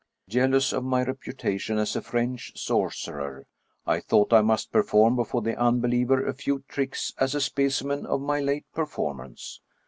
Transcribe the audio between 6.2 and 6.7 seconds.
a few